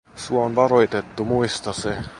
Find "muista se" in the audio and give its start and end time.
1.25-1.97